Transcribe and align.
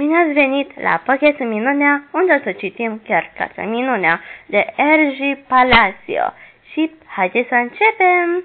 Bine 0.00 0.16
ați 0.16 0.32
venit 0.32 0.80
la 0.80 1.02
Pochetul 1.04 1.46
Minunea, 1.46 2.02
unde 2.12 2.32
o 2.32 2.42
să 2.42 2.52
citim 2.52 3.00
chiar 3.06 3.32
Casa 3.38 3.62
Minunea 3.62 4.20
de 4.46 4.66
R.G. 4.76 5.38
Palacio. 5.48 6.34
Și 6.72 6.90
haideți 7.06 7.48
să 7.48 7.54
începem! 7.54 8.44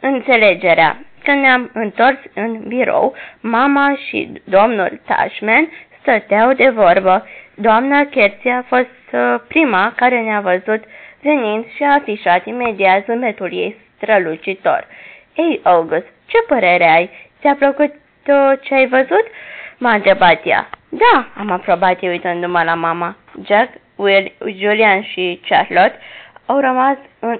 Înțelegerea 0.00 0.96
Când 1.24 1.40
ne-am 1.40 1.70
întors 1.72 2.18
în 2.34 2.62
birou, 2.68 3.14
mama 3.40 3.96
și 4.08 4.32
domnul 4.44 5.00
Tashman 5.06 5.68
stăteau 6.00 6.52
de 6.52 6.68
vorbă. 6.68 7.26
Doamna 7.54 8.04
Kerții 8.04 8.50
a 8.50 8.64
fost 8.66 9.00
uh, 9.12 9.40
prima 9.48 9.92
care 9.96 10.20
ne-a 10.20 10.40
văzut 10.40 10.84
venind 11.22 11.64
și 11.74 11.82
a 11.82 11.94
afișat 11.94 12.46
imediat 12.46 13.04
zâmbetul 13.04 13.52
ei 13.52 13.76
strălucitor. 13.96 14.86
Ei, 15.34 15.60
August, 15.62 16.06
ce 16.26 16.38
părere 16.46 16.88
ai? 16.88 17.10
Ți-a 17.40 17.54
plăcut 17.54 17.94
uh, 18.26 18.52
ce 18.60 18.74
ai 18.74 18.86
văzut?" 18.86 19.26
m-a 19.78 19.92
întrebat 19.92 20.46
ea. 20.46 20.68
Da, 20.88 21.26
am 21.36 21.50
aprobat 21.50 22.02
eu 22.02 22.10
uitându-mă 22.10 22.62
la 22.62 22.74
mama. 22.74 23.16
Jack, 23.46 23.72
Will, 23.96 24.32
Julian 24.40 25.02
și 25.02 25.40
Charlotte 25.48 25.98
au 26.46 26.60
rămas 26.60 26.96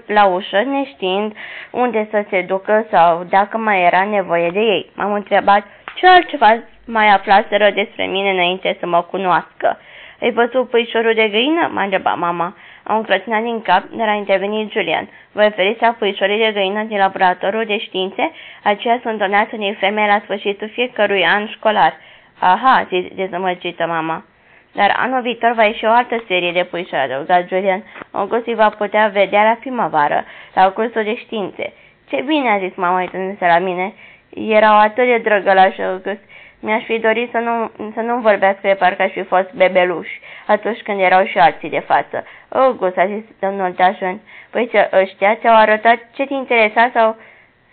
la 0.06 0.24
ușă 0.24 0.62
neștiind 0.62 1.32
unde 1.70 2.08
să 2.10 2.24
se 2.30 2.40
ducă 2.42 2.86
sau 2.90 3.24
dacă 3.28 3.58
mai 3.58 3.82
era 3.82 4.04
nevoie 4.04 4.50
de 4.50 4.60
ei. 4.60 4.90
M-am 4.94 5.12
întrebat 5.12 5.64
ce 5.94 6.06
altceva 6.06 6.62
mai 6.84 7.06
aflaseră 7.08 7.70
despre 7.70 8.04
mine 8.04 8.30
înainte 8.30 8.76
să 8.80 8.86
mă 8.86 9.02
cunoască. 9.02 9.78
Ai 10.22 10.30
văzut 10.30 10.68
puișorul 10.68 11.14
de 11.14 11.28
găină?" 11.28 11.70
m-a 11.72 11.82
întrebat 11.82 12.18
mama. 12.18 12.56
Am 12.82 12.96
încrăținat 12.96 13.42
din 13.42 13.62
cap, 13.62 13.82
dar 13.90 14.08
a 14.08 14.12
intervenit 14.12 14.70
Julian. 14.70 15.08
Vă 15.32 15.42
referiți 15.42 15.82
la 15.82 15.94
puișorii 15.98 16.38
de 16.38 16.50
găină 16.52 16.82
din 16.82 16.98
laboratorul 16.98 17.64
de 17.64 17.78
științe? 17.78 18.30
Aceia 18.62 18.98
sunt 19.02 19.18
donați 19.18 19.54
unei 19.54 19.74
femei 19.74 20.06
la 20.06 20.20
sfârșitul 20.24 20.68
fiecărui 20.68 21.24
an 21.24 21.46
școlar. 21.46 21.94
Aha, 22.38 22.86
zis 22.88 23.04
dezamăgită 23.14 23.86
mama. 23.86 24.24
Dar 24.72 24.94
anul 24.96 25.20
viitor 25.20 25.52
va 25.52 25.64
ieși 25.64 25.84
o 25.84 25.90
altă 25.90 26.24
serie 26.26 26.52
de 26.52 26.64
puișori, 26.64 27.02
adăugat 27.02 27.48
Julian. 27.48 27.82
August 28.10 28.46
va 28.46 28.68
putea 28.68 29.06
vedea 29.06 29.42
la 29.42 29.56
primăvară, 29.60 30.24
la 30.54 30.70
cursul 30.70 31.04
de 31.04 31.16
științe. 31.16 31.72
Ce 32.08 32.22
bine, 32.26 32.50
a 32.50 32.58
zis 32.58 32.74
mama 32.74 32.98
uitându-se 32.98 33.46
la 33.46 33.58
mine. 33.58 33.92
Erau 34.30 34.78
atât 34.78 35.06
de 35.06 35.20
drăgălași, 35.22 35.82
August. 35.82 36.20
Mi-aș 36.60 36.84
fi 36.84 36.98
dorit 36.98 37.30
să 37.30 37.38
nu, 37.38 37.70
să 37.94 38.00
nu 38.00 38.20
vorbească 38.20 38.60
de 38.62 38.74
parcă 38.74 39.02
aș 39.02 39.12
fi 39.12 39.22
fost 39.22 39.52
bebeluși, 39.54 40.20
atunci 40.46 40.80
când 40.80 41.00
erau 41.00 41.24
și 41.24 41.38
alții 41.38 41.70
de 41.70 41.78
față. 41.78 42.24
August, 42.48 42.96
a 42.96 43.06
zis 43.06 43.24
domnul 43.40 43.72
Dașun, 43.72 44.20
păi 44.50 44.68
ce 44.68 44.88
ăștia 44.92 45.34
ți-au 45.34 45.56
arătat 45.56 45.98
ce 46.14 46.26
te 46.26 46.34
interesa 46.34 46.90
sau 46.94 47.16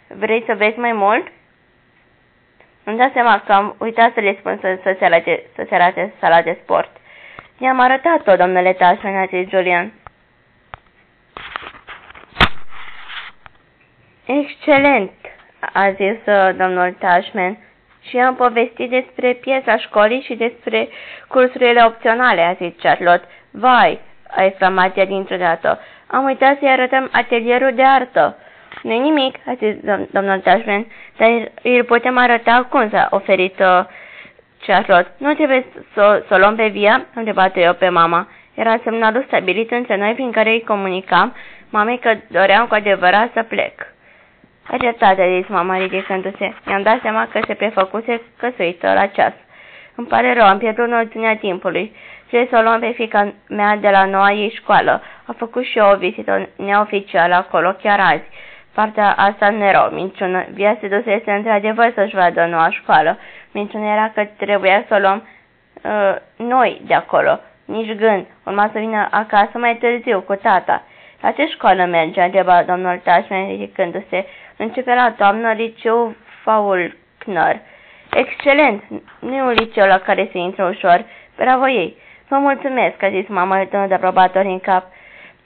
vrei 0.08 0.44
să 0.45 0.54
vezi 0.54 0.80
mai 0.80 0.92
mult? 0.92 1.28
Îmi 2.88 2.97
dau 2.97 3.09
seama 3.14 3.41
că 3.45 3.52
am 3.53 3.75
uitat 3.80 4.14
să 4.14 4.19
le 4.19 4.36
spun 4.39 4.58
să, 4.61 4.78
să, 4.83 4.95
se, 5.00 5.05
arate, 5.05 5.44
să 5.55 5.66
se 5.69 5.75
arate 5.75 6.14
sala 6.19 6.41
de 6.41 6.58
sport. 6.64 6.89
I-am 7.58 7.80
arătat-o, 7.80 8.36
domnule 8.36 8.73
Tashman, 8.73 9.16
a 9.16 9.25
zis 9.25 9.50
Julian. 9.50 9.94
Excelent, 14.25 15.11
a 15.73 15.92
zis 15.92 16.17
uh, 16.25 16.50
domnul 16.58 16.95
Tashman. 17.00 17.58
Și 18.09 18.17
am 18.17 18.36
povestit 18.36 18.89
despre 18.89 19.33
piesa 19.33 19.77
școlii 19.77 20.22
și 20.22 20.36
despre 20.36 20.88
cursurile 21.27 21.83
opționale, 21.86 22.42
a 22.42 22.53
zis 22.53 22.73
Charlotte. 22.81 23.25
Vai, 23.52 23.99
a 24.30 24.44
exclamat 24.44 24.97
ea 24.97 25.05
dintr-o 25.05 25.36
dată. 25.38 25.80
Am 26.08 26.23
uitat 26.23 26.58
să-i 26.59 26.70
arătăm 26.70 27.09
atelierul 27.11 27.73
de 27.75 27.83
artă 27.83 28.38
nu 28.81 29.02
nimic, 29.02 29.36
a 29.45 29.54
zis 29.54 29.76
domnul 30.12 30.40
Dashman, 30.44 30.86
dar 31.18 31.52
îl 31.62 31.84
putem 31.84 32.18
arăta 32.18 32.68
cum 32.70 32.90
s-a 32.90 33.08
oferit 33.12 33.59
uh, 33.59 33.86
Charlotte. 34.66 35.12
Nu 35.17 35.34
trebuie 35.34 35.66
să, 35.94 36.23
să 36.28 36.34
o 36.34 36.38
luăm 36.38 36.56
pe 36.56 36.67
via? 36.67 36.94
Am 36.94 37.06
întrebat 37.14 37.58
eu 37.58 37.73
pe 37.73 37.90
mama. 37.90 38.28
Era 38.54 38.80
semnalul 38.84 39.23
stabilit 39.28 39.72
între 39.72 39.98
noi 39.98 40.14
prin 40.14 40.32
care 40.32 40.50
îi 40.50 40.64
comunicam 40.64 41.34
mamei 41.70 42.00
că 42.00 42.14
doream 42.28 42.67
cu 42.67 42.73
adevărat 42.73 43.32
să 43.33 43.44
plec. 43.44 43.94
A 44.67 44.78
dreptate, 44.78 45.22
a 45.22 45.39
zis 45.39 45.48
mama 45.48 45.78
ridicându-se. 45.78 46.54
Mi-am 46.66 46.82
dat 46.82 46.99
seama 47.02 47.28
că 47.32 47.39
se 47.48 47.54
prefăcuse 47.54 48.22
că 48.39 48.49
se 48.58 48.64
uită 48.64 48.94
la 48.94 49.05
ceas. 49.05 49.33
Îmi 49.95 50.08
pare 50.08 50.33
rău, 50.33 50.45
am 50.45 50.58
pierdut 50.58 50.88
noțiunea 50.88 51.36
timpului. 51.38 51.94
Trebuie 52.28 52.48
să 52.52 52.58
o 52.58 52.61
luăm 52.61 52.80
pe 52.80 52.92
fica 52.95 53.33
mea 53.49 53.76
de 53.76 53.89
la 53.89 54.05
noua 54.05 54.32
ei 54.32 54.54
școală. 54.55 55.02
A 55.26 55.33
făcut 55.38 55.64
și 55.64 55.78
eu 55.78 55.92
o 55.92 55.95
vizită 55.98 56.49
neoficială 56.55 57.36
acolo 57.36 57.72
chiar 57.82 57.99
azi. 57.99 58.23
Partea 58.75 59.11
asta 59.11 59.49
nu 59.49 59.63
era 59.63 59.87
o 59.87 59.95
minciună. 59.95 60.45
Via 60.52 60.77
se 60.80 60.87
dusese 60.87 61.31
într-adevăr 61.31 61.91
să-și 61.95 62.15
vadă 62.15 62.45
noua 62.45 62.69
școală. 62.69 63.17
Minciună 63.52 63.86
era 63.86 64.11
că 64.13 64.25
trebuia 64.37 64.83
să 64.87 64.95
o 64.95 64.99
luăm 64.99 65.27
uh, 65.83 66.15
noi 66.36 66.81
de 66.86 66.93
acolo. 66.93 67.39
Nici 67.65 67.95
gând. 67.95 68.25
Urma 68.45 68.69
să 68.73 68.80
vină 68.80 69.08
acasă 69.11 69.58
mai 69.58 69.75
târziu 69.75 70.21
cu 70.21 70.36
tata. 70.36 70.83
La 71.21 71.31
ce 71.31 71.45
școală 71.47 71.86
merge? 71.86 72.21
întreba 72.21 72.63
domnul 72.63 73.02
Tașman 73.03 73.47
ridicându-se. 73.47 74.25
Începe 74.58 74.93
la 74.93 75.13
toamnă 75.17 75.52
liceu 75.52 76.15
Faulkner. 76.43 77.59
Excelent! 78.13 78.83
Nu 79.19 79.36
e 79.36 79.42
un 79.42 79.52
liceu 79.52 79.87
la 79.87 79.97
care 79.97 80.30
se 80.31 80.37
intră 80.37 80.65
ușor. 80.65 81.05
Bravo 81.36 81.69
ei! 81.69 81.97
Vă 82.27 82.36
mulțumesc, 82.36 83.03
a 83.03 83.09
zis 83.09 83.27
mama, 83.27 83.67
dându 83.69 83.87
de 83.87 83.93
aprobator 83.93 84.45
în 84.45 84.59
cap 84.59 84.83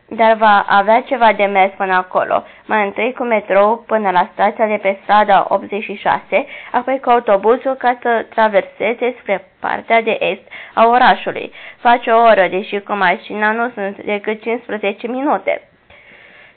dar 0.09 0.33
va 0.33 0.65
avea 0.67 1.01
ceva 1.01 1.33
de 1.33 1.43
mers 1.45 1.73
până 1.77 1.93
acolo. 1.93 2.43
Mai 2.65 2.85
întâi 2.85 3.13
cu 3.13 3.23
metrou 3.23 3.83
până 3.87 4.09
la 4.09 4.29
stația 4.33 4.67
de 4.67 4.79
pe 4.81 4.97
strada 5.03 5.45
86, 5.49 6.45
apoi 6.71 6.99
cu 6.99 7.09
autobuzul 7.09 7.75
ca 7.75 7.97
să 8.01 8.25
traverseze 8.29 9.15
spre 9.19 9.47
partea 9.59 10.01
de 10.01 10.17
est 10.19 10.41
a 10.73 10.87
orașului. 10.87 11.51
Face 11.77 12.11
o 12.11 12.21
oră, 12.21 12.47
deși 12.47 12.79
cu 12.79 12.93
mașina 12.93 13.51
nu 13.51 13.69
sunt 13.73 14.01
decât 14.03 14.41
15 14.41 15.07
minute. 15.07 15.61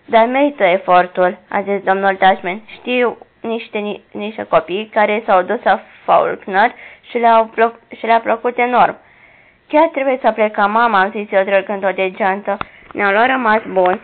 Dar 0.05 0.27
merită 0.27 0.65
efortul, 0.65 1.39
a 1.49 1.61
zis 1.61 1.83
domnul 1.83 2.17
Dashman. 2.19 2.61
Știu 2.67 3.19
niște, 3.41 4.01
niște 4.13 4.43
copii 4.43 4.91
care 4.93 5.23
s-au 5.27 5.43
dus 5.43 5.63
la 5.63 5.81
Faulkner 6.05 6.73
și 7.11 7.19
le-a 7.19 7.51
le 8.01 8.21
plăcut 8.23 8.59
enorm. 8.59 8.97
Chiar 9.69 9.89
trebuie 9.89 10.19
să 10.23 10.31
plecăm, 10.31 10.71
mama, 10.71 11.01
am 11.01 11.11
zis 11.11 11.31
eu 11.31 11.43
trăgând-o 11.45 11.91
de 11.91 12.11
geantă. 12.11 12.57
Ne-a 12.93 13.11
luat 13.11 13.27
rămas 13.27 13.61
bun 13.73 14.01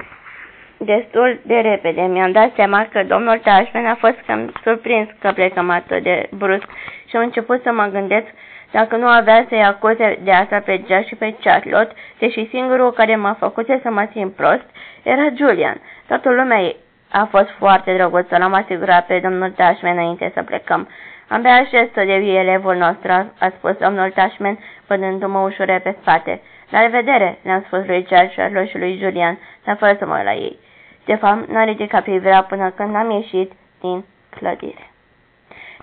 destul 0.79 1.41
de 1.43 1.55
repede. 1.55 2.01
Mi-am 2.01 2.33
dat 2.33 2.53
seama 2.55 2.87
că 2.93 3.03
domnul 3.03 3.39
Tashman 3.39 3.87
a 3.87 3.95
fost 3.95 4.19
cam 4.27 4.53
surprins 4.63 5.09
că 5.21 5.33
plecăm 5.35 5.71
atât 5.71 6.03
de 6.03 6.29
brusc 6.31 6.67
și 7.09 7.17
am 7.17 7.23
început 7.23 7.63
să 7.63 7.73
mă 7.73 7.89
gândesc 7.93 8.27
dacă 8.71 8.97
nu 8.97 9.07
avea 9.07 9.47
să-i 9.49 9.63
acuze 9.65 10.19
de 10.23 10.33
asta 10.33 10.59
pe 10.59 10.83
Jack 10.89 11.07
și 11.07 11.15
pe 11.15 11.35
Charlotte, 11.43 11.95
deși 12.19 12.49
singurul 12.49 12.93
care 12.93 13.17
m-a 13.17 13.37
făcut 13.39 13.67
să 13.83 13.91
mă 13.91 14.09
simt 14.13 14.35
prost 14.35 14.65
era 15.03 15.29
Julian. 15.37 15.81
Toată 16.07 16.31
lumea 16.31 16.73
a 17.13 17.25
fost 17.31 17.49
foarte 17.59 17.95
drăguță, 17.95 18.37
l-am 18.39 18.53
asigurat 18.53 19.07
pe 19.07 19.19
domnul 19.23 19.51
Tashman 19.51 19.93
înainte 19.97 20.31
să 20.35 20.43
plecăm. 20.43 20.89
Abia 21.29 21.53
aștept 21.53 21.95
să 21.95 22.05
devii 22.05 22.37
elevul 22.37 22.77
nostru, 22.77 23.13
a 23.39 23.53
spus 23.57 23.77
domnul 23.77 24.11
Tashman, 24.11 24.59
pânându-mă 24.87 25.39
ușure 25.39 25.81
pe 25.85 25.97
spate. 26.01 26.41
La 26.71 26.81
revedere, 26.81 27.39
le-am 27.43 27.63
spus 27.67 27.87
lui 27.87 28.07
George, 28.07 28.35
Charlotte 28.35 28.69
și 28.69 28.79
lui 28.79 28.99
Julian, 28.99 29.39
dar 29.65 29.77
fără 29.77 29.97
să 29.99 30.07
mă 30.07 30.15
uit 30.17 30.25
la 30.25 30.35
ei. 30.35 30.59
De 31.05 31.15
fapt, 31.15 31.49
n-a 31.49 31.65
ridicat 31.65 32.03
privirea 32.03 32.43
până 32.43 32.71
când 32.71 32.95
am 32.95 33.11
ieșit 33.11 33.53
din 33.81 34.05
clădire. 34.31 34.91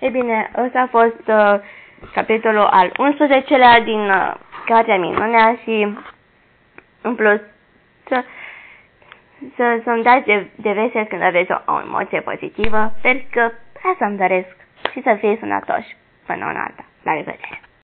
Ei 0.00 0.10
bine, 0.10 0.50
ăsta 0.64 0.80
a 0.80 0.86
fost 0.86 1.26
uh, 1.28 1.54
capitolul 2.14 2.64
al 2.64 2.88
11-lea 2.90 3.84
din 3.84 4.08
uh, 4.10 4.34
Cartea 4.66 4.96
Minunea 4.98 5.58
și, 5.62 5.96
în 7.02 7.14
plus, 7.14 7.40
să, 8.08 8.24
să, 9.56 9.80
să-mi 9.84 10.02
dați 10.02 10.24
de, 10.26 10.46
de 10.56 10.72
vesel 10.72 11.04
când 11.04 11.22
aveți 11.22 11.52
o, 11.52 11.72
o 11.72 11.80
emoție 11.80 12.20
pozitivă, 12.20 12.92
pentru 13.02 13.26
că 13.30 13.50
asta 13.92 14.06
îmi 14.06 14.18
doresc 14.18 14.56
și 14.92 15.02
să 15.02 15.16
fie 15.18 15.36
sănătoși 15.40 15.96
până 16.26 16.44
în 16.46 16.56
alta. 16.56 16.84
La 17.02 17.12
revedere! 17.12 17.65